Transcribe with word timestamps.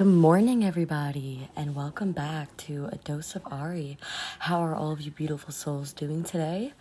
Good 0.00 0.06
morning, 0.06 0.64
everybody, 0.64 1.50
and 1.54 1.76
welcome 1.76 2.12
back 2.12 2.56
to 2.56 2.88
A 2.90 2.96
Dose 2.96 3.36
of 3.36 3.42
Ari. 3.44 3.98
How 4.38 4.60
are 4.60 4.74
all 4.74 4.92
of 4.92 5.02
you 5.02 5.10
beautiful 5.10 5.52
souls 5.52 5.92
doing 5.92 6.24
today? 6.24 6.72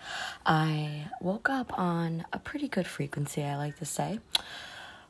I 0.46 1.10
woke 1.20 1.50
up 1.50 1.78
on 1.78 2.24
a 2.32 2.40
pretty 2.40 2.70
good 2.70 2.88
frequency, 2.88 3.44
I 3.44 3.58
like 3.58 3.78
to 3.80 3.86
say. 3.86 4.22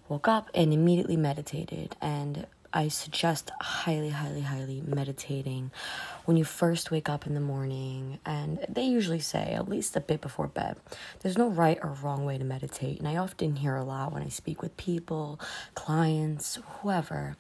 Woke 0.08 0.28
up 0.28 0.50
and 0.56 0.74
immediately 0.74 1.18
meditated, 1.18 1.96
and 2.02 2.48
I 2.74 2.88
suggest 2.88 3.52
highly, 3.62 4.10
highly, 4.10 4.42
highly 4.42 4.82
meditating 4.84 5.70
when 6.26 6.36
you 6.36 6.46
first 6.46 6.90
wake 6.90 7.10
up 7.10 7.28
in 7.28 7.36
the 7.36 7.40
morning. 7.40 8.18
And 8.26 8.66
they 8.68 8.86
usually 8.86 9.20
say 9.20 9.54
at 9.54 9.70
least 9.70 9.96
a 9.96 10.02
bit 10.02 10.20
before 10.20 10.48
bed. 10.48 10.78
There's 11.20 11.38
no 11.38 11.48
right 11.48 11.78
or 11.84 11.92
wrong 12.02 12.26
way 12.26 12.40
to 12.40 12.44
meditate. 12.44 12.98
And 12.98 13.08
I 13.08 13.18
often 13.18 13.58
hear 13.58 13.76
a 13.76 13.84
lot 13.84 14.12
when 14.12 14.24
I 14.24 14.30
speak 14.30 14.64
with 14.64 14.76
people, 14.78 15.40
clients, 15.76 16.58
whoever. 16.82 17.38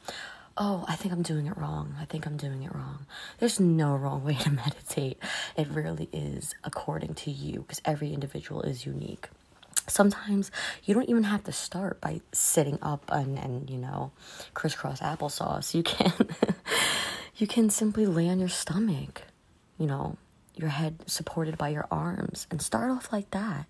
Oh, 0.61 0.83
I 0.89 0.97
think 0.97 1.13
I'm 1.13 1.21
doing 1.21 1.47
it 1.47 1.57
wrong. 1.57 1.95
I 2.01 2.03
think 2.03 2.27
I'm 2.27 2.35
doing 2.35 2.63
it 2.63 2.75
wrong. 2.75 3.05
There's 3.39 3.61
no 3.61 3.95
wrong 3.95 4.25
way 4.25 4.35
to 4.35 4.51
meditate. 4.63 5.17
It 5.55 5.69
really 5.69 6.09
is 6.11 6.53
according 6.65 7.13
to 7.15 7.31
you 7.31 7.61
because 7.61 7.81
every 7.85 8.13
individual 8.13 8.61
is 8.63 8.85
unique 8.85 9.29
sometimes 9.87 10.51
you 10.83 10.93
don't 10.93 11.09
even 11.09 11.23
have 11.23 11.43
to 11.43 11.51
start 11.51 11.99
by 11.99 12.21
sitting 12.31 12.77
up 12.81 13.09
and, 13.11 13.39
and 13.39 13.69
you 13.69 13.77
know 13.77 14.11
crisscross 14.53 14.99
applesauce 14.99 15.73
you 15.73 15.81
can 15.81 16.13
you 17.37 17.47
can 17.47 17.69
simply 17.69 18.05
lay 18.05 18.29
on 18.29 18.39
your 18.39 18.49
stomach 18.49 19.23
you 19.79 19.87
know 19.87 20.15
your 20.59 20.69
head 20.69 20.97
supported 21.07 21.57
by 21.57 21.69
your 21.69 21.87
arms 21.89 22.45
and 22.51 22.61
start 22.61 22.91
off 22.91 23.11
like 23.11 23.31
that. 23.31 23.65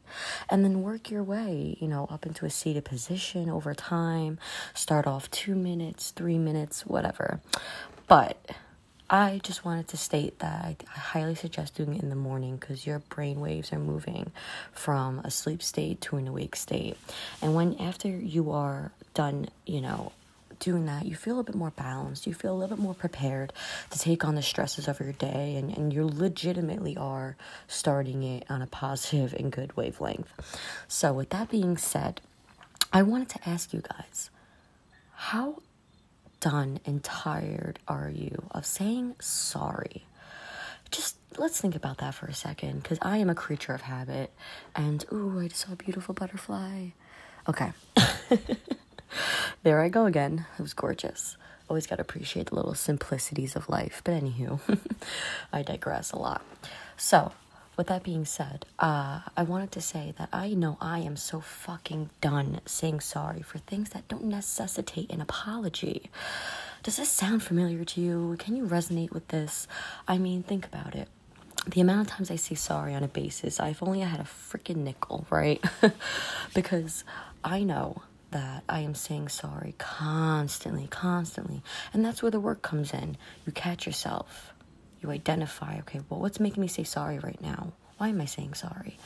And 0.50 0.64
then 0.64 0.82
work 0.82 1.12
your 1.12 1.24
way 1.24 1.78
you 1.80 1.88
know 1.88 2.08
up 2.10 2.26
into 2.26 2.46
a 2.46 2.50
seated 2.50 2.86
position 2.86 3.50
over 3.50 3.74
time. 3.74 4.40
Start 4.74 5.08
off 5.08 5.30
two 5.32 5.56
minutes 5.56 6.12
three 6.12 6.38
minutes 6.38 6.86
whatever. 6.86 7.40
But 8.08 8.38
I 9.10 9.40
just 9.44 9.66
wanted 9.66 9.88
to 9.90 9.98
state 9.98 10.38
that 10.40 10.64
I, 10.64 10.76
highly 10.88 11.34
suggest 11.34 11.76
doing 11.76 11.96
it 11.96 12.04
in 12.04 12.10
the 12.10 12.16
morning 12.16 12.58
because 12.58 12.86
your 12.86 13.00
brain 13.00 13.40
waves 13.40 13.74
are 13.74 13.80
moving 13.80 14.32
from 14.72 15.20
a 15.20 15.32
sleep 15.32 15.64
state 15.64 16.00
to 16.02 16.18
an 16.18 16.28
awake 16.28 16.56
state. 16.56 16.96
And 17.42 17.56
when 17.56 17.76
after 17.80 18.08
you 18.08 18.52
are 18.52 18.92
done, 19.16 19.50
you 19.66 19.82
know, 19.82 20.12
doing 20.60 20.86
that, 20.86 21.06
you 21.06 21.16
feel 21.16 21.40
a 21.40 21.44
bit 21.44 21.56
more 21.56 21.72
balanced. 21.72 22.28
You 22.28 22.34
feel 22.34 22.54
a 22.54 22.58
little 22.58 22.76
bit 22.76 22.84
more 22.84 22.94
prepared 22.94 23.54
to 23.90 24.00
take 24.00 24.24
on 24.26 24.36
the 24.36 24.42
stresses 24.42 24.88
of 24.88 25.00
your 25.00 25.14
day, 25.14 25.56
and, 25.56 25.76
and 25.76 25.94
you 25.94 26.06
legitimately 26.06 26.98
are 26.98 27.36
starting 27.68 28.24
it 28.24 28.46
on 28.50 28.62
a 28.62 28.68
positive 28.68 29.34
and 29.34 29.52
good 29.52 29.76
wavelength. 29.76 30.32
So, 30.88 31.14
with 31.14 31.30
that 31.30 31.50
being 31.50 31.78
said, 31.78 32.22
I 32.92 33.04
wanted 33.04 33.30
to 33.30 33.50
ask 33.50 33.74
you 33.74 33.82
guys 33.82 34.30
how 35.14 35.62
done 36.40 36.80
and 36.86 37.04
tired 37.04 37.80
are 37.88 38.10
you 38.10 38.44
of 38.52 38.66
saying 38.66 39.16
sorry? 39.20 40.06
Just 40.92 41.18
let's 41.38 41.62
think 41.62 41.76
about 41.76 42.00
that 42.00 42.16
for 42.16 42.26
a 42.26 42.34
second 42.34 42.82
because 42.82 42.98
I 43.02 43.18
am 43.18 43.30
a 43.30 43.36
creature 43.36 43.74
of 43.74 43.82
habit. 43.82 44.32
And 44.76 45.06
ooh, 45.12 45.40
I 45.40 45.48
just 45.48 45.62
saw 45.62 45.74
a 45.74 45.76
beautiful 45.76 46.14
butterfly. 46.14 46.90
Okay. 47.48 47.72
there 49.64 49.82
I 49.82 49.90
go 49.90 50.06
again. 50.06 50.46
It 50.58 50.62
was 50.62 50.74
gorgeous. 50.74 51.38
Always 51.70 51.88
got 51.88 51.98
to 51.98 52.02
appreciate 52.02 52.48
the 52.48 52.56
little 52.56 52.74
simplicities 52.74 53.56
of 53.56 53.70
life. 53.70 54.02
But 54.04 54.24
anywho, 54.24 54.60
I 55.54 55.62
digress 55.62 56.12
a 56.12 56.18
lot. 56.18 56.42
So, 56.98 57.32
with 57.78 57.88
that 57.88 58.04
being 58.04 58.26
said, 58.26 58.66
uh, 58.80 59.22
I 59.38 59.44
wanted 59.44 59.72
to 59.74 59.82
say 59.82 60.14
that 60.18 60.30
I 60.34 60.50
know 60.50 60.78
I 60.82 61.00
am 61.00 61.16
so 61.16 61.40
fucking 61.40 62.10
done 62.20 62.60
saying 62.66 63.00
sorry 63.00 63.42
for 63.42 63.60
things 63.60 63.92
that 63.92 64.08
don't 64.08 64.26
necessitate 64.26 65.12
an 65.12 65.22
apology. 65.22 66.10
Does 66.84 66.98
this 66.98 67.10
sound 67.10 67.44
familiar 67.44 67.86
to 67.86 68.02
you? 68.02 68.36
Can 68.40 68.56
you 68.56 68.66
resonate 68.66 69.12
with 69.12 69.28
this? 69.30 69.68
I 70.08 70.18
mean, 70.18 70.44
think 70.44 70.66
about 70.66 70.96
it. 70.96 71.08
The 71.68 71.82
amount 71.82 72.02
of 72.02 72.08
times 72.08 72.32
I 72.32 72.36
say 72.36 72.56
sorry 72.56 72.96
on 72.96 73.04
a 73.04 73.08
basis, 73.08 73.60
if 73.60 73.84
only 73.84 74.02
I 74.02 74.08
had 74.08 74.20
a 74.20 74.24
freaking 74.24 74.78
nickel, 74.78 75.26
right? 75.30 75.64
because 76.54 77.04
I 77.44 77.64
know 77.64 78.02
that 78.32 78.64
I 78.70 78.82
am 78.82 78.96
saying 78.96 79.30
sorry 79.30 79.76
constantly, 79.78 80.88
constantly. 80.88 81.64
And 81.94 82.06
that's 82.06 82.22
where 82.22 82.32
the 82.32 82.40
work 82.40 82.62
comes 82.62 82.94
in. 82.94 83.18
You 83.46 83.52
catch 83.52 83.86
yourself 83.86 84.54
you 85.02 85.12
identify, 85.12 85.80
okay, 85.80 86.02
well, 86.10 86.20
what's 86.20 86.40
making 86.40 86.62
me 86.62 86.68
say 86.68 86.84
sorry 86.84 87.20
right 87.20 87.42
now? 87.42 87.72
Why 87.98 88.10
am 88.10 88.22
I 88.22 88.26
saying 88.26 88.54
sorry? 88.54 88.98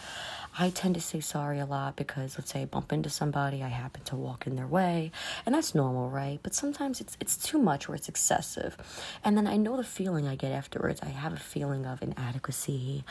I 0.58 0.70
tend 0.70 0.96
to 0.96 1.02
say 1.02 1.20
sorry 1.20 1.60
a 1.60 1.66
lot 1.66 1.96
because 1.96 2.38
let's 2.38 2.52
say 2.52 2.62
I 2.62 2.66
bump 2.66 2.94
into 2.94 3.10
somebody, 3.10 3.64
I 3.64 3.70
happen 3.70 4.04
to 4.04 4.16
walk 4.16 4.46
in 4.46 4.56
their 4.56 4.68
way, 4.68 5.12
and 5.46 5.56
that's 5.56 5.74
normal, 5.74 6.10
right? 6.10 6.40
But 6.44 6.54
sometimes 6.54 7.02
it's 7.02 7.18
it's 7.20 7.38
too 7.38 7.58
much 7.58 7.90
or 7.90 7.96
it's 7.96 8.08
excessive. 8.08 8.78
And 9.24 9.36
then 9.36 9.48
I 9.48 9.58
know 9.58 9.78
the 9.78 9.84
feeling 9.84 10.28
I 10.28 10.36
get 10.36 10.52
afterwards. 10.52 11.02
I 11.02 11.10
have 11.10 11.34
a 11.34 11.38
feeling 11.38 11.86
of 11.86 12.02
inadequacy. 12.04 13.04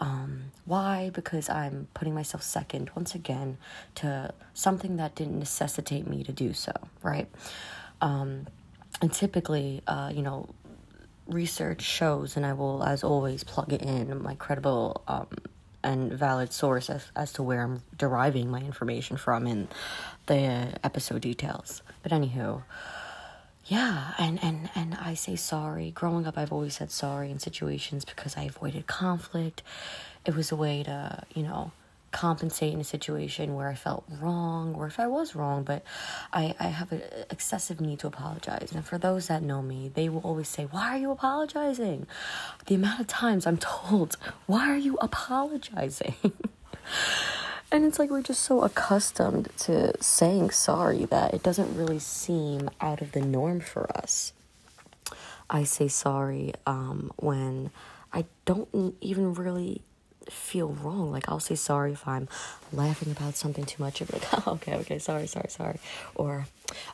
Um, 0.00 0.52
why? 0.66 1.10
Because 1.14 1.48
I'm 1.48 1.88
putting 1.94 2.14
myself 2.14 2.42
second 2.42 2.90
once 2.94 3.14
again 3.14 3.56
to 3.96 4.32
something 4.54 4.96
that 4.96 5.14
didn't 5.14 5.38
necessitate 5.38 6.06
me 6.06 6.24
to 6.24 6.32
do 6.32 6.52
so, 6.52 6.72
right? 7.02 7.28
Um, 8.00 8.46
and 9.00 9.12
typically, 9.12 9.82
uh, 9.86 10.10
you 10.14 10.22
know, 10.22 10.48
research 11.26 11.82
shows, 11.82 12.36
and 12.36 12.44
I 12.44 12.52
will, 12.52 12.82
as 12.84 13.02
always, 13.02 13.44
plug 13.44 13.72
it 13.72 13.82
in 13.82 14.22
my 14.22 14.34
credible 14.34 15.02
um, 15.08 15.28
and 15.82 16.12
valid 16.12 16.52
source 16.52 16.88
as, 16.90 17.10
as 17.16 17.32
to 17.34 17.42
where 17.42 17.62
I'm 17.62 17.82
deriving 17.96 18.50
my 18.50 18.60
information 18.60 19.16
from 19.16 19.46
in 19.46 19.68
the 20.26 20.74
episode 20.84 21.22
details. 21.22 21.82
But 22.02 22.12
anywho, 22.12 22.62
yeah, 23.66 24.14
and, 24.18 24.42
and, 24.42 24.70
and 24.74 24.96
I 25.00 25.14
say 25.14 25.36
sorry. 25.36 25.90
Growing 25.90 26.26
up, 26.26 26.36
I've 26.36 26.52
always 26.52 26.76
said 26.76 26.90
sorry 26.90 27.30
in 27.30 27.38
situations 27.38 28.04
because 28.04 28.36
I 28.36 28.42
avoided 28.42 28.86
conflict. 28.86 29.62
It 30.24 30.34
was 30.34 30.52
a 30.52 30.56
way 30.56 30.82
to, 30.82 31.22
you 31.34 31.42
know, 31.42 31.72
compensate 32.12 32.72
in 32.72 32.80
a 32.80 32.84
situation 32.84 33.54
where 33.54 33.68
I 33.68 33.74
felt 33.74 34.04
wrong 34.20 34.74
or 34.74 34.86
if 34.86 35.00
I 35.00 35.06
was 35.06 35.34
wrong, 35.34 35.64
but 35.64 35.82
I, 36.32 36.54
I 36.60 36.68
have 36.68 36.92
an 36.92 37.02
excessive 37.30 37.80
need 37.80 37.98
to 38.00 38.06
apologize. 38.06 38.70
And 38.72 38.84
for 38.84 38.98
those 38.98 39.26
that 39.28 39.42
know 39.42 39.62
me, 39.62 39.90
they 39.92 40.08
will 40.08 40.20
always 40.20 40.48
say, 40.48 40.64
Why 40.64 40.94
are 40.94 40.98
you 40.98 41.10
apologizing? 41.10 42.06
The 42.66 42.74
amount 42.76 43.00
of 43.00 43.06
times 43.06 43.46
I'm 43.46 43.56
told, 43.56 44.16
Why 44.46 44.70
are 44.70 44.76
you 44.76 44.96
apologizing? 45.00 46.14
and 47.72 47.84
it's 47.84 47.98
like 47.98 48.10
we're 48.10 48.22
just 48.22 48.42
so 48.42 48.62
accustomed 48.62 49.48
to 49.60 50.00
saying 50.02 50.50
sorry 50.50 51.06
that 51.06 51.34
it 51.34 51.42
doesn't 51.42 51.76
really 51.76 51.98
seem 51.98 52.70
out 52.80 53.00
of 53.00 53.12
the 53.12 53.22
norm 53.22 53.60
for 53.60 53.90
us. 53.96 54.32
I 55.48 55.64
say 55.64 55.88
sorry 55.88 56.54
um, 56.66 57.10
when 57.16 57.70
I 58.12 58.26
don't 58.44 58.94
even 59.00 59.34
really 59.34 59.82
feel 60.30 60.68
wrong. 60.68 61.10
Like 61.10 61.28
I'll 61.28 61.40
say 61.40 61.54
sorry 61.54 61.92
if 61.92 62.06
I'm 62.06 62.28
laughing 62.72 63.10
about 63.10 63.36
something 63.36 63.64
too 63.64 63.82
much. 63.82 64.02
I'll 64.02 64.08
like, 64.12 64.28
oh, 64.46 64.52
okay, 64.54 64.76
okay, 64.76 64.98
sorry, 64.98 65.26
sorry, 65.26 65.48
sorry. 65.48 65.78
Or, 66.14 66.46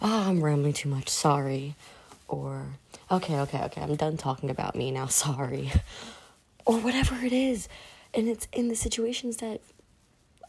oh, 0.03 0.29
I'm 0.29 0.43
rambling 0.43 0.73
too 0.73 0.89
much, 0.89 1.09
sorry. 1.09 1.75
Or, 2.29 2.67
okay, 3.11 3.39
okay, 3.41 3.63
okay, 3.65 3.81
I'm 3.81 3.97
done 3.97 4.17
talking 4.17 4.51
about 4.51 4.75
me 4.77 4.91
now, 4.91 5.07
sorry. 5.09 5.73
Or 6.65 6.79
whatever 6.79 7.17
it 7.25 7.33
is. 7.33 7.69
And 8.15 8.29
it's 8.29 8.49
in 8.53 8.69
the 8.69 8.77
situations 8.77 9.39
that 9.39 9.61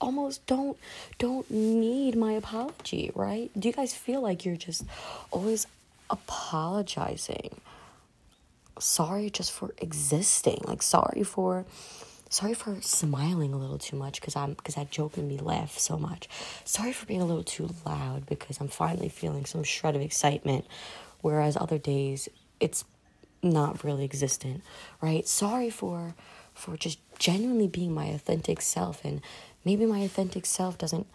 almost 0.01 0.45
don't 0.45 0.77
don't 1.17 1.49
need 1.51 2.15
my 2.15 2.33
apology, 2.33 3.11
right? 3.15 3.51
Do 3.57 3.67
you 3.67 3.73
guys 3.73 3.93
feel 3.93 4.21
like 4.21 4.45
you're 4.45 4.55
just 4.55 4.83
always 5.31 5.67
apologizing? 6.09 7.59
Sorry 8.79 9.29
just 9.29 9.51
for 9.51 9.73
existing. 9.77 10.61
Like 10.65 10.81
sorry 10.81 11.23
for 11.23 11.65
Sorry 12.31 12.53
for 12.53 12.79
smiling 12.81 13.53
a 13.53 13.57
little 13.57 13.79
too 13.79 13.97
much 13.97 14.21
because 14.21 14.35
I'm 14.35 14.53
because 14.53 14.75
that 14.75 14.91
joke 14.91 15.17
made 15.17 15.27
me 15.27 15.37
laugh 15.39 15.79
so 15.79 15.97
much. 15.97 16.29
Sorry 16.63 16.93
for 16.93 17.07
being 17.07 17.21
a 17.21 17.25
little 17.25 17.43
too 17.43 17.69
loud 17.87 18.27
because 18.27 18.61
I'm 18.61 18.67
finally 18.67 19.09
feeling 19.09 19.45
some 19.45 19.63
shred 19.63 19.95
of 19.95 20.01
excitement, 20.03 20.65
whereas 21.21 21.57
other 21.57 21.79
days 21.79 22.29
it's 22.59 22.85
not 23.41 23.83
really 23.83 24.03
existent, 24.03 24.61
right? 25.01 25.27
Sorry 25.27 25.71
for 25.71 26.13
for 26.53 26.77
just 26.77 26.99
genuinely 27.17 27.67
being 27.67 27.93
my 27.93 28.05
authentic 28.05 28.61
self 28.61 29.03
and 29.03 29.21
maybe 29.65 29.85
my 29.87 29.99
authentic 29.99 30.45
self 30.45 30.77
doesn't 30.77 31.07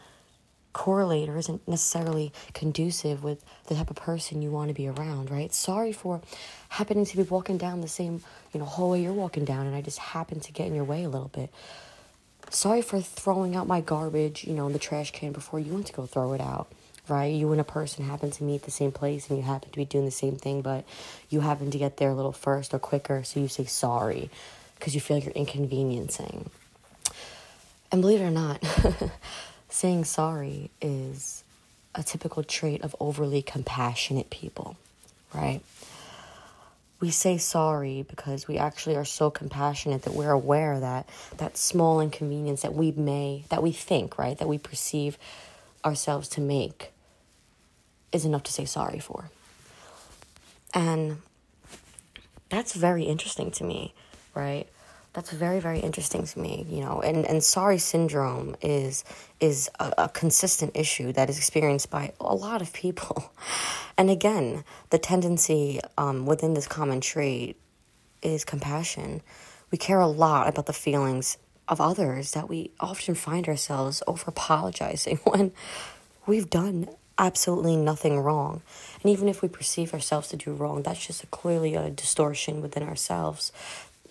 correlate 0.74 1.30
or 1.30 1.38
isn't 1.38 1.66
necessarily 1.66 2.32
conducive 2.52 3.24
with 3.24 3.42
the 3.68 3.74
type 3.74 3.88
of 3.88 3.96
person 3.96 4.42
you 4.42 4.50
want 4.50 4.68
to 4.68 4.74
be 4.74 4.86
around, 4.86 5.30
right? 5.30 5.54
Sorry 5.54 5.92
for 5.92 6.20
happening 6.68 7.06
to 7.06 7.16
be 7.16 7.22
walking 7.22 7.56
down 7.56 7.80
the 7.80 7.88
same, 7.88 8.22
you 8.52 8.60
know, 8.60 8.66
hallway 8.66 9.00
you're 9.00 9.14
walking 9.14 9.46
down 9.46 9.66
and 9.66 9.74
I 9.74 9.80
just 9.80 9.98
happened 9.98 10.42
to 10.42 10.52
get 10.52 10.66
in 10.66 10.74
your 10.74 10.84
way 10.84 11.04
a 11.04 11.08
little 11.08 11.30
bit. 11.32 11.50
Sorry 12.50 12.82
for 12.82 13.00
throwing 13.00 13.56
out 13.56 13.66
my 13.66 13.80
garbage, 13.80 14.44
you 14.44 14.52
know, 14.52 14.66
in 14.66 14.74
the 14.74 14.78
trash 14.78 15.12
can 15.12 15.32
before 15.32 15.58
you 15.58 15.72
went 15.72 15.86
to 15.86 15.94
go 15.94 16.04
throw 16.04 16.34
it 16.34 16.40
out, 16.42 16.70
right? 17.08 17.32
You 17.32 17.52
and 17.52 17.60
a 17.60 17.64
person 17.64 18.04
happen 18.04 18.30
to 18.32 18.44
meet 18.44 18.64
the 18.64 18.70
same 18.70 18.92
place 18.92 19.30
and 19.30 19.38
you 19.38 19.44
happen 19.44 19.70
to 19.70 19.76
be 19.76 19.86
doing 19.86 20.04
the 20.04 20.10
same 20.10 20.36
thing, 20.36 20.60
but 20.60 20.84
you 21.30 21.40
happen 21.40 21.70
to 21.70 21.78
get 21.78 21.96
there 21.96 22.10
a 22.10 22.14
little 22.14 22.32
first 22.32 22.74
or 22.74 22.78
quicker, 22.78 23.24
so 23.24 23.40
you 23.40 23.48
say 23.48 23.64
sorry 23.64 24.28
because 24.78 24.94
you 24.94 25.00
feel 25.00 25.16
like 25.16 25.24
you're 25.24 25.32
inconveniencing. 25.32 26.50
And 27.90 28.02
believe 28.02 28.20
it 28.20 28.24
or 28.24 28.30
not, 28.30 28.62
saying 29.74 30.04
sorry 30.04 30.70
is 30.80 31.42
a 31.96 32.02
typical 32.04 32.44
trait 32.44 32.80
of 32.82 32.94
overly 33.00 33.42
compassionate 33.42 34.30
people, 34.30 34.76
right? 35.34 35.60
We 37.00 37.10
say 37.10 37.38
sorry 37.38 38.06
because 38.08 38.46
we 38.46 38.56
actually 38.56 38.94
are 38.94 39.04
so 39.04 39.30
compassionate 39.30 40.02
that 40.02 40.14
we're 40.14 40.30
aware 40.30 40.78
that 40.78 41.08
that 41.38 41.58
small 41.58 42.00
inconvenience 42.00 42.62
that 42.62 42.72
we 42.72 42.92
may, 42.92 43.46
that 43.48 43.64
we 43.64 43.72
think, 43.72 44.16
right, 44.16 44.38
that 44.38 44.46
we 44.46 44.58
perceive 44.58 45.18
ourselves 45.84 46.28
to 46.28 46.40
make 46.40 46.92
is 48.12 48.24
enough 48.24 48.44
to 48.44 48.52
say 48.52 48.64
sorry 48.64 49.00
for. 49.00 49.28
And 50.72 51.18
that's 52.48 52.74
very 52.74 53.04
interesting 53.04 53.50
to 53.52 53.64
me, 53.64 53.92
right? 54.36 54.68
That's 55.14 55.30
very, 55.30 55.60
very 55.60 55.78
interesting 55.78 56.26
to 56.26 56.38
me, 56.40 56.66
you 56.68 56.80
know. 56.80 57.00
And, 57.00 57.24
and 57.24 57.42
sorry 57.42 57.78
syndrome 57.78 58.56
is 58.60 59.04
is 59.40 59.70
a, 59.78 59.92
a 59.98 60.08
consistent 60.08 60.72
issue 60.74 61.12
that 61.12 61.30
is 61.30 61.38
experienced 61.38 61.88
by 61.88 62.12
a 62.20 62.34
lot 62.34 62.60
of 62.60 62.72
people. 62.72 63.32
And 63.96 64.10
again, 64.10 64.64
the 64.90 64.98
tendency 64.98 65.80
um, 65.96 66.26
within 66.26 66.54
this 66.54 66.66
common 66.66 67.00
trait 67.00 67.56
is 68.22 68.44
compassion. 68.44 69.22
We 69.70 69.78
care 69.78 70.00
a 70.00 70.08
lot 70.08 70.48
about 70.48 70.66
the 70.66 70.72
feelings 70.72 71.38
of 71.68 71.80
others 71.80 72.32
that 72.32 72.48
we 72.48 72.72
often 72.80 73.14
find 73.14 73.46
ourselves 73.46 74.02
over 74.08 74.24
apologizing 74.26 75.18
when 75.24 75.52
we've 76.26 76.50
done 76.50 76.88
absolutely 77.16 77.76
nothing 77.76 78.18
wrong. 78.18 78.62
And 79.02 79.12
even 79.12 79.28
if 79.28 79.42
we 79.42 79.48
perceive 79.48 79.94
ourselves 79.94 80.28
to 80.30 80.36
do 80.36 80.52
wrong, 80.52 80.82
that's 80.82 81.06
just 81.06 81.22
a, 81.22 81.26
clearly 81.28 81.76
a 81.76 81.90
distortion 81.90 82.60
within 82.60 82.82
ourselves, 82.82 83.52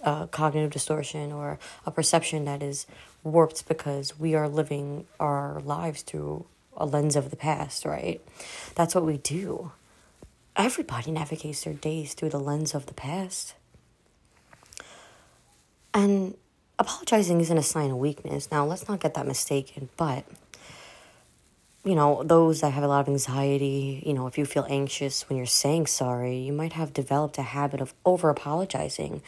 a 0.04 0.28
cognitive 0.30 0.72
distortion 0.72 1.32
or 1.32 1.58
a 1.86 1.92
perception 1.92 2.46
that 2.46 2.62
is 2.62 2.86
warped 3.24 3.68
because 3.68 4.20
we 4.20 4.36
are 4.36 4.50
living 4.50 5.08
our 5.20 5.62
lives 5.62 6.02
through 6.02 6.46
a 6.76 6.86
lens 6.86 7.16
of 7.16 7.30
the 7.30 7.36
past, 7.36 7.86
right? 7.86 8.22
That's 8.76 8.94
what 8.94 9.06
we 9.06 9.18
do. 9.18 9.72
Everybody 10.56 11.12
navigates 11.12 11.64
their 11.64 11.74
days 11.74 12.14
through 12.14 12.30
the 12.30 12.40
lens 12.40 12.76
of 12.76 12.86
the 12.86 12.94
past. 12.94 13.56
And 15.94 16.36
apologizing 16.78 17.40
isn't 17.42 17.58
a 17.58 17.64
sign 17.64 17.92
of 17.92 17.98
weakness. 17.98 18.52
Now, 18.52 18.66
let's 18.66 18.88
not 18.88 19.00
get 19.00 19.14
that 19.14 19.28
mistaken, 19.28 19.90
but 19.98 20.26
you 21.86 21.96
know, 21.96 22.24
those 22.24 22.62
that 22.62 22.72
have 22.72 22.84
a 22.84 22.88
lot 22.88 23.02
of 23.02 23.10
anxiety, 23.10 24.02
you 24.06 24.14
know, 24.14 24.26
if 24.26 24.38
you 24.38 24.46
feel 24.46 24.66
anxious 24.70 25.28
when 25.28 25.38
you're 25.38 25.46
saying 25.46 25.88
sorry, 25.88 26.38
you 26.38 26.54
might 26.54 26.74
have 26.74 26.94
developed 26.94 27.38
a 27.38 27.42
habit 27.42 27.82
of 27.82 27.94
over 28.06 28.30
apologizing 28.30 29.22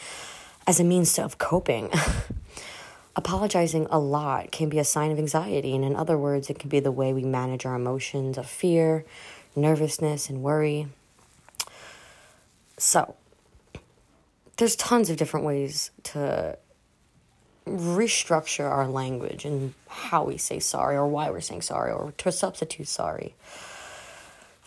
as 0.68 0.80
a 0.80 0.84
means 0.84 1.18
of 1.20 1.38
coping. 1.38 1.90
Apologizing 3.16 3.88
a 3.90 4.00
lot 4.00 4.52
can 4.52 4.68
be 4.68 4.80
a 4.80 4.84
sign 4.84 5.12
of 5.12 5.18
anxiety, 5.18 5.74
and 5.74 5.86
in 5.86 5.96
other 5.96 6.18
words, 6.18 6.50
it 6.50 6.60
can 6.60 6.70
be 6.70 6.80
the 6.80 6.92
way 6.92 7.14
we 7.14 7.24
manage 7.24 7.66
our 7.66 7.76
emotions 7.76 8.38
of 8.38 8.46
fear, 8.46 9.06
nervousness, 9.56 10.30
and 10.30 10.44
worry. 10.44 10.88
So, 12.78 13.16
there's 14.58 14.76
tons 14.76 15.10
of 15.10 15.18
different 15.18 15.46
ways 15.46 15.92
to 16.04 16.58
restructure 17.66 18.70
our 18.70 18.88
language 18.88 19.46
and 19.46 19.74
how 19.88 20.24
we 20.24 20.38
say 20.38 20.60
sorry 20.60 20.96
or 20.96 21.08
why 21.08 21.30
we're 21.30 21.42
saying 21.42 21.62
sorry 21.62 21.92
or 21.92 22.14
to 22.18 22.32
substitute 22.32 22.88
sorry. 22.88 23.34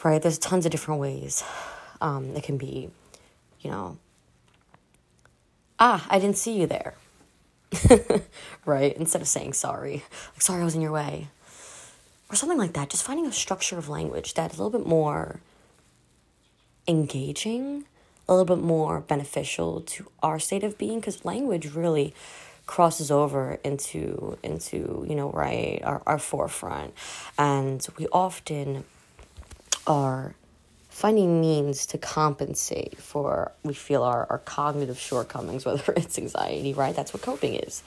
Right? 0.03 0.21
There's 0.23 0.39
tons 0.39 0.65
of 0.65 0.73
different 0.73 1.01
ways. 1.01 1.45
Um, 2.01 2.37
it 2.37 2.45
can 2.45 2.57
be, 2.57 2.89
you 3.61 3.71
know, 3.71 3.99
ah, 5.79 6.07
I 6.09 6.19
didn't 6.19 6.37
see 6.37 6.59
you 6.59 6.67
there. 6.67 6.95
right? 8.65 8.97
Instead 8.97 9.23
of 9.23 9.29
saying 9.29 9.53
sorry, 9.53 10.05
like, 10.33 10.43
sorry 10.43 10.63
I 10.63 10.65
was 10.65 10.75
in 10.75 10.81
your 10.81 10.93
way. 10.93 11.29
Or 12.31 12.37
something 12.37 12.59
like 12.59 12.75
that. 12.75 12.91
Just 12.91 13.05
finding 13.05 13.27
a 13.27 13.33
structure 13.33 13.79
of 13.79 13.89
language 13.89 14.35
that 14.35 14.53
is 14.53 14.59
a 14.59 14.63
little 14.63 14.79
bit 14.79 14.87
more 14.87 15.41
engaging, 16.87 17.85
a 18.29 18.35
little 18.35 18.57
bit 18.57 18.63
more 18.63 19.01
beneficial 19.01 19.81
to 19.83 20.11
our 20.23 20.39
state 20.39 20.63
of 20.65 20.77
being, 20.77 21.01
because 21.01 21.25
language 21.25 21.75
really 21.75 22.15
crosses 22.67 23.11
over 23.11 23.59
into 23.65 24.37
into 24.43 25.05
you 25.09 25.15
know 25.15 25.31
right 25.31 25.81
our, 25.85 26.03
our 26.07 26.19
forefront 26.19 26.93
and 27.39 27.89
we 27.99 28.07
often 28.09 28.85
are 29.87 30.35
finding 30.99 31.41
means 31.41 31.87
to 31.87 31.97
compensate 31.97 32.99
for 32.99 33.53
we 33.63 33.73
feel 33.73 34.03
our, 34.03 34.27
our 34.31 34.39
cognitive 34.39 34.99
shortcomings 34.99 35.65
whether 35.67 35.93
it's 35.93 36.19
anxiety 36.19 36.75
right 36.75 36.97
that's 36.97 37.15
what 37.15 37.23
coping 37.23 37.55
is 37.55 37.85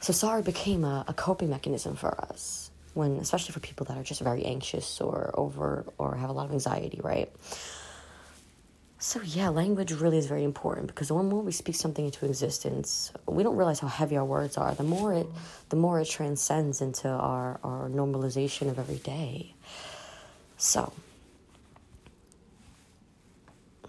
so 0.00 0.12
sorry 0.12 0.42
became 0.42 0.82
a, 0.82 1.04
a 1.06 1.14
coping 1.14 1.48
mechanism 1.48 1.94
for 1.94 2.20
us 2.20 2.72
when 2.94 3.12
especially 3.18 3.52
for 3.52 3.60
people 3.60 3.86
that 3.86 3.96
are 3.96 4.02
just 4.02 4.20
very 4.22 4.44
anxious 4.44 5.00
or 5.00 5.30
over 5.34 5.86
or 5.98 6.16
have 6.16 6.28
a 6.28 6.32
lot 6.32 6.46
of 6.46 6.52
anxiety 6.52 7.00
right 7.04 7.30
so 8.98 9.20
yeah, 9.22 9.50
language 9.50 9.92
really 9.92 10.16
is 10.16 10.26
very 10.26 10.42
important 10.42 10.86
because 10.86 11.08
the 11.08 11.14
more 11.14 11.42
we 11.42 11.52
speak 11.52 11.76
something 11.76 12.06
into 12.06 12.24
existence, 12.24 13.12
we 13.26 13.42
don't 13.42 13.54
realize 13.54 13.78
how 13.78 13.88
heavy 13.88 14.16
our 14.16 14.24
words 14.24 14.56
are. 14.56 14.74
The 14.74 14.84
more 14.84 15.12
it, 15.12 15.26
the 15.68 15.76
more 15.76 16.00
it 16.00 16.08
transcends 16.08 16.80
into 16.80 17.06
our 17.08 17.60
our 17.62 17.90
normalization 17.90 18.70
of 18.70 18.78
every 18.78 18.96
day. 18.96 19.54
So, 20.56 20.94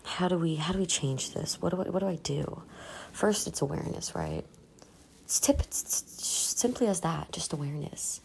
how 0.07 0.27
do 0.27 0.37
we 0.37 0.55
how 0.55 0.73
do 0.73 0.79
we 0.79 0.85
change 0.85 1.33
this? 1.33 1.61
What 1.61 1.69
do 1.69 1.81
I, 1.81 1.89
what 1.89 1.99
do 1.99 2.07
I 2.07 2.15
do? 2.15 2.63
First, 3.11 3.47
it's 3.47 3.61
awareness, 3.61 4.15
right? 4.15 4.43
It's 5.23 5.39
tip. 5.39 5.59
It's 5.61 6.03
simply 6.57 6.87
as 6.87 7.01
that, 7.01 7.31
just 7.31 7.53
awareness. 7.53 8.21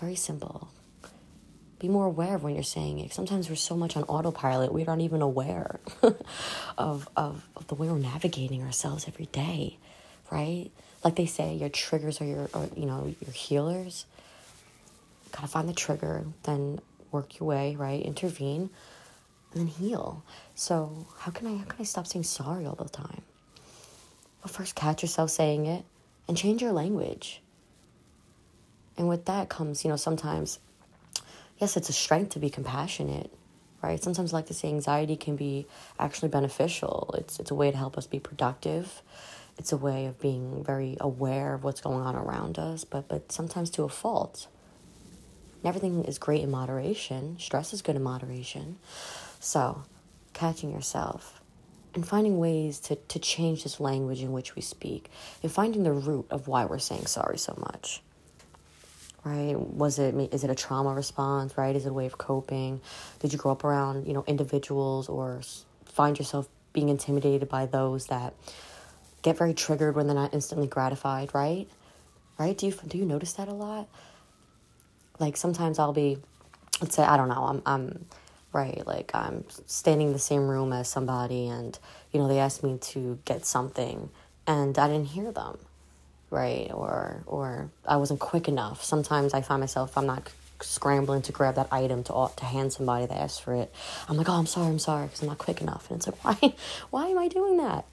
Very 0.00 0.14
simple 0.14 0.70
be 1.80 1.88
more 1.88 2.04
aware 2.04 2.36
of 2.36 2.44
when 2.44 2.54
you're 2.54 2.62
saying 2.62 3.00
it. 3.00 3.12
Sometimes 3.12 3.48
we're 3.48 3.56
so 3.56 3.74
much 3.74 3.96
on 3.96 4.04
autopilot, 4.04 4.72
we 4.72 4.86
aren't 4.86 5.02
even 5.02 5.22
aware 5.22 5.80
of, 6.78 7.08
of, 7.16 7.48
of 7.56 7.66
the 7.66 7.74
way 7.74 7.88
we're 7.88 7.98
navigating 7.98 8.62
ourselves 8.62 9.08
every 9.08 9.26
day, 9.26 9.78
right? 10.30 10.70
Like 11.02 11.16
they 11.16 11.26
say, 11.26 11.54
your 11.54 11.70
triggers 11.70 12.20
are 12.20 12.26
your, 12.26 12.50
or, 12.52 12.68
you 12.76 12.84
know, 12.84 13.12
your 13.24 13.32
healers. 13.32 14.04
Gotta 15.32 15.48
find 15.48 15.68
the 15.68 15.72
trigger, 15.72 16.26
then 16.42 16.80
work 17.10 17.40
your 17.40 17.48
way, 17.48 17.76
right? 17.76 18.02
Intervene, 18.02 18.68
and 19.52 19.60
then 19.60 19.66
heal. 19.66 20.24
So 20.54 21.06
how 21.18 21.30
can 21.32 21.46
I, 21.46 21.56
how 21.56 21.64
can 21.64 21.80
I 21.80 21.84
stop 21.84 22.06
saying 22.06 22.24
sorry 22.24 22.66
all 22.66 22.74
the 22.74 22.88
time? 22.88 23.22
Well, 24.42 24.52
first 24.52 24.74
catch 24.74 25.02
yourself 25.02 25.30
saying 25.30 25.66
it 25.66 25.84
and 26.28 26.36
change 26.36 26.62
your 26.62 26.72
language. 26.72 27.42
And 28.96 29.08
with 29.08 29.26
that 29.26 29.48
comes, 29.48 29.84
you 29.84 29.90
know, 29.90 29.96
sometimes 29.96 30.58
yes, 31.60 31.76
it's 31.76 31.88
a 31.88 31.92
strength 31.92 32.30
to 32.30 32.38
be 32.38 32.50
compassionate, 32.50 33.32
right? 33.82 34.02
Sometimes 34.02 34.32
like 34.32 34.46
to 34.46 34.54
say 34.54 34.68
anxiety 34.68 35.16
can 35.16 35.36
be 35.36 35.66
actually 35.98 36.28
beneficial. 36.28 37.14
It's 37.18 37.38
it's 37.38 37.50
a 37.50 37.54
way 37.54 37.70
to 37.70 37.76
help 37.76 37.98
us 37.98 38.06
be 38.06 38.18
productive. 38.18 39.02
It's 39.58 39.72
a 39.72 39.76
way 39.76 40.06
of 40.06 40.18
being 40.20 40.64
very 40.64 40.96
aware 41.00 41.54
of 41.54 41.64
what's 41.64 41.82
going 41.82 42.00
on 42.00 42.16
around 42.16 42.58
us, 42.58 42.84
but 42.84 43.08
but 43.08 43.30
sometimes 43.30 43.70
to 43.70 43.84
a 43.84 43.88
fault. 43.88 44.48
Everything 45.62 46.04
is 46.04 46.18
great 46.18 46.42
in 46.42 46.50
moderation. 46.50 47.36
Stress 47.38 47.74
is 47.74 47.82
good 47.82 47.94
in 47.94 48.02
moderation. 48.02 48.78
So, 49.40 49.84
catching 50.32 50.70
yourself 50.70 51.40
and 51.94 52.06
finding 52.06 52.38
ways 52.38 52.78
to, 52.78 52.94
to 52.96 53.18
change 53.18 53.64
this 53.64 53.80
language 53.80 54.22
in 54.22 54.32
which 54.32 54.54
we 54.54 54.62
speak 54.62 55.10
and 55.42 55.50
finding 55.50 55.82
the 55.82 55.92
root 55.92 56.26
of 56.30 56.46
why 56.46 56.64
we're 56.64 56.78
saying 56.78 57.06
sorry 57.06 57.36
so 57.36 57.54
much 57.58 58.00
right? 59.24 59.58
Was 59.58 59.98
it 59.98 60.14
is 60.32 60.44
it 60.44 60.50
a 60.50 60.54
trauma 60.54 60.94
response 60.94 61.56
right? 61.58 61.74
Is 61.76 61.86
it 61.86 61.90
a 61.90 61.92
way 61.92 62.06
of 62.06 62.18
coping? 62.18 62.80
Did 63.18 63.32
you 63.32 63.38
grow 63.38 63.52
up 63.52 63.64
around 63.64 64.06
you 64.06 64.12
know 64.12 64.24
individuals 64.26 65.08
or 65.08 65.40
find 65.84 66.18
yourself 66.18 66.48
being 66.72 66.88
intimidated 66.88 67.48
by 67.48 67.66
those 67.66 68.06
that 68.06 68.34
get 69.22 69.36
very 69.36 69.52
triggered 69.52 69.94
when 69.96 70.06
they're 70.06 70.14
not 70.14 70.32
instantly 70.32 70.66
gratified 70.66 71.34
right? 71.34 71.68
Right? 72.38 72.56
Do 72.56 72.66
you 72.66 72.74
do 72.86 72.98
you 72.98 73.04
notice 73.04 73.34
that 73.34 73.48
a 73.48 73.54
lot? 73.54 73.88
Like 75.18 75.36
sometimes 75.36 75.78
i'll 75.78 75.92
be 75.92 76.16
let's 76.80 76.94
say 76.94 77.02
i 77.02 77.16
don't 77.18 77.28
know 77.28 77.44
i'm 77.44 77.62
i'm 77.66 78.06
right 78.52 78.86
like 78.86 79.10
i'm 79.14 79.44
standing 79.66 80.08
in 80.08 80.12
the 80.12 80.18
same 80.18 80.48
room 80.48 80.72
as 80.72 80.88
somebody 80.88 81.46
and 81.46 81.78
you 82.12 82.20
know 82.20 82.28
they 82.28 82.38
asked 82.38 82.62
me 82.62 82.78
to 82.78 83.18
get 83.24 83.46
something 83.46 84.10
and 84.46 84.78
i 84.78 84.88
didn't 84.88 85.08
hear 85.08 85.30
them 85.32 85.58
right? 86.30 86.70
Or 86.72 87.22
or 87.26 87.70
I 87.86 87.96
wasn't 87.96 88.20
quick 88.20 88.48
enough. 88.48 88.82
Sometimes 88.82 89.34
I 89.34 89.42
find 89.42 89.60
myself 89.60 89.98
I'm 89.98 90.06
not 90.06 90.30
scrambling 90.62 91.22
to 91.22 91.32
grab 91.32 91.56
that 91.56 91.68
item 91.72 92.04
to 92.04 92.30
to 92.36 92.44
hand 92.44 92.72
somebody 92.72 93.06
that 93.06 93.16
asked 93.16 93.42
for 93.42 93.54
it. 93.54 93.72
I'm 94.08 94.16
like, 94.16 94.28
oh, 94.28 94.34
I'm 94.34 94.46
sorry, 94.46 94.68
I'm 94.68 94.78
sorry, 94.78 95.06
because 95.06 95.22
I'm 95.22 95.28
not 95.28 95.38
quick 95.38 95.60
enough. 95.60 95.90
And 95.90 95.98
it's 95.98 96.06
like, 96.06 96.22
why, 96.42 96.54
why 96.90 97.08
am 97.08 97.18
I 97.18 97.28
doing 97.28 97.58
that? 97.58 97.84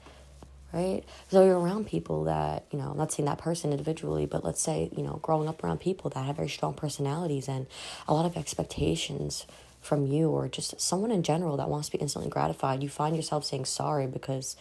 Right? 0.72 1.02
So 1.30 1.44
you're 1.44 1.58
around 1.58 1.86
people 1.86 2.24
that 2.24 2.66
you 2.70 2.78
know. 2.78 2.90
I'm 2.90 2.96
not 2.98 3.10
saying 3.12 3.26
that 3.26 3.38
person 3.38 3.70
individually, 3.72 4.26
but 4.26 4.44
let's 4.44 4.62
say 4.62 4.90
you 4.96 5.02
know, 5.02 5.18
growing 5.22 5.48
up 5.48 5.64
around 5.64 5.80
people 5.80 6.10
that 6.10 6.24
have 6.24 6.36
very 6.36 6.48
strong 6.48 6.74
personalities 6.74 7.48
and 7.48 7.66
a 8.06 8.14
lot 8.14 8.26
of 8.26 8.36
expectations 8.36 9.46
from 9.80 10.06
you, 10.06 10.30
or 10.30 10.48
just 10.48 10.80
someone 10.80 11.10
in 11.10 11.22
general 11.22 11.56
that 11.56 11.68
wants 11.68 11.88
to 11.88 11.96
be 11.96 12.02
instantly 12.02 12.30
gratified. 12.30 12.82
You 12.82 12.88
find 12.88 13.16
yourself 13.16 13.44
saying 13.44 13.66
sorry 13.66 14.06
because 14.06 14.56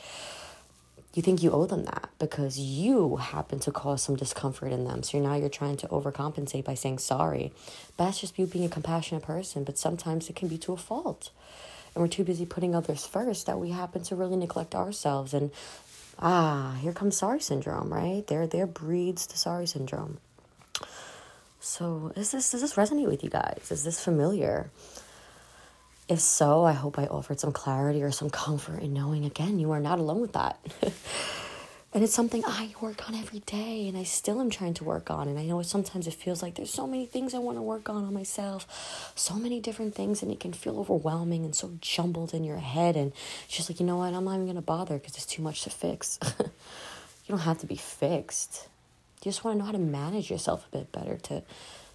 you 1.13 1.23
think 1.23 1.41
you 1.41 1.51
owe 1.51 1.65
them 1.65 1.85
that 1.85 2.09
because 2.19 2.59
you 2.59 3.15
happen 3.15 3.59
to 3.61 3.71
cause 3.71 4.03
some 4.03 4.15
discomfort 4.15 4.71
in 4.71 4.83
them. 4.85 5.01
So 5.01 5.19
now 5.19 5.35
you're 5.35 5.49
trying 5.49 5.77
to 5.77 5.87
overcompensate 5.87 6.63
by 6.63 6.75
saying 6.75 6.99
sorry. 6.99 7.51
But 7.95 8.05
that's 8.05 8.19
just 8.21 8.37
you 8.37 8.45
being 8.45 8.65
a 8.65 8.69
compassionate 8.69 9.23
person, 9.23 9.63
but 9.63 9.79
sometimes 9.79 10.29
it 10.29 10.35
can 10.35 10.47
be 10.47 10.59
to 10.59 10.73
a 10.73 10.77
fault. 10.77 11.31
and 11.95 12.03
we're 12.03 12.07
too 12.07 12.23
busy 12.23 12.45
putting 12.45 12.75
others 12.75 13.07
first 13.07 13.47
that 13.47 13.59
we 13.59 13.71
happen 13.71 14.03
to 14.03 14.15
really 14.15 14.35
neglect 14.35 14.75
ourselves. 14.75 15.33
And 15.33 15.49
ah, 16.19 16.77
here 16.81 16.93
comes 16.93 17.17
sorry 17.17 17.39
syndrome, 17.39 17.91
right? 17.91 18.25
There, 18.27 18.45
there 18.45 18.67
breeds 18.67 19.25
the 19.25 19.37
sorry 19.37 19.65
syndrome. 19.65 20.19
So, 21.59 22.11
is 22.15 22.31
this 22.31 22.51
does 22.51 22.61
this 22.61 22.75
resonate 22.75 23.07
with 23.07 23.23
you 23.23 23.31
guys? 23.31 23.67
Is 23.71 23.83
this 23.83 24.03
familiar? 24.03 24.69
If 26.09 26.21
so, 26.21 26.63
I 26.63 26.71
hope 26.71 26.97
I 26.97 27.05
offered 27.05 27.39
some 27.39 27.51
clarity 27.51 28.01
or 28.01 28.11
some 28.11 28.29
comfort 28.29 28.81
in 28.81 28.93
knowing 28.93 29.25
again 29.25 29.59
you 29.59 29.71
are 29.71 29.79
not 29.81 29.99
alone 29.99 30.21
with 30.21 30.33
that. 30.33 30.57
and 31.93 32.01
it's 32.01 32.13
something 32.13 32.45
I 32.45 32.73
work 32.79 33.09
on 33.09 33.15
every 33.15 33.39
day 33.39 33.89
and 33.89 33.97
I 33.97 34.03
still 34.03 34.39
am 34.39 34.49
trying 34.49 34.73
to 34.75 34.85
work 34.85 35.11
on. 35.11 35.27
And 35.27 35.37
I 35.37 35.43
know 35.43 35.61
sometimes 35.63 36.07
it 36.07 36.13
feels 36.13 36.41
like 36.41 36.55
there's 36.55 36.71
so 36.71 36.87
many 36.87 37.05
things 37.05 37.33
I 37.33 37.39
want 37.39 37.57
to 37.57 37.61
work 37.61 37.89
on 37.89 38.05
on 38.05 38.13
myself, 38.13 39.11
so 39.15 39.33
many 39.33 39.59
different 39.59 39.95
things, 39.95 40.21
and 40.23 40.31
it 40.31 40.39
can 40.39 40.53
feel 40.53 40.79
overwhelming 40.79 41.43
and 41.43 41.53
so 41.53 41.73
jumbled 41.81 42.33
in 42.33 42.45
your 42.45 42.59
head. 42.59 42.95
And 42.95 43.11
it's 43.43 43.57
just 43.57 43.69
like, 43.69 43.81
you 43.81 43.85
know 43.85 43.97
what, 43.97 44.13
I'm 44.13 44.23
not 44.23 44.35
even 44.35 44.45
going 44.45 44.55
to 44.55 44.61
bother 44.61 44.97
because 44.99 45.13
there's 45.13 45.25
too 45.25 45.41
much 45.41 45.63
to 45.63 45.69
fix. 45.69 46.19
you 46.39 46.47
don't 47.27 47.39
have 47.39 47.59
to 47.59 47.67
be 47.67 47.75
fixed. 47.75 48.69
You 49.25 49.31
just 49.31 49.43
want 49.43 49.55
to 49.55 49.59
know 49.59 49.65
how 49.65 49.73
to 49.73 49.77
manage 49.77 50.31
yourself 50.31 50.65
a 50.71 50.77
bit 50.77 50.93
better 50.93 51.17
to, 51.17 51.43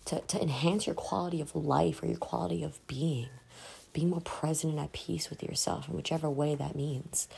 to, 0.05 0.21
to 0.21 0.43
enhance 0.43 0.87
your 0.87 0.95
quality 0.95 1.41
of 1.41 1.57
life 1.57 2.03
or 2.03 2.09
your 2.09 2.19
quality 2.19 2.63
of 2.63 2.87
being 2.87 3.29
be 3.93 4.05
more 4.05 4.21
present 4.21 4.75
and 4.75 4.83
at 4.83 4.93
peace 4.93 5.31
with 5.31 5.43
yourself 5.43 5.89
in 5.89 5.95
whichever 5.95 6.31
way 6.31 6.55
that 6.55 6.75
means. 6.75 7.29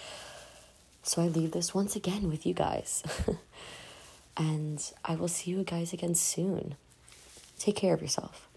So 1.02 1.22
I 1.22 1.26
leave 1.26 1.52
this 1.52 1.74
once 1.74 1.96
again 1.96 2.28
with 2.28 2.46
you 2.46 2.54
guys. 2.54 3.02
and 4.36 4.82
I 5.04 5.16
will 5.16 5.28
see 5.28 5.50
you 5.50 5.64
guys 5.64 5.92
again 5.92 6.14
soon. 6.14 6.76
Take 7.58 7.76
care 7.76 7.94
of 7.94 8.02
yourself. 8.02 8.48